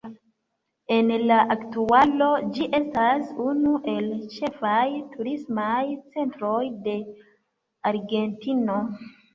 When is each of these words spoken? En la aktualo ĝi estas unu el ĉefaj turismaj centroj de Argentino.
En 0.93 1.11
la 1.31 1.37
aktualo 1.55 2.29
ĝi 2.55 2.65
estas 2.79 3.29
unu 3.51 3.75
el 3.93 4.09
ĉefaj 4.39 4.83
turismaj 5.15 5.81
centroj 6.17 6.61
de 6.91 7.01
Argentino. 7.93 8.85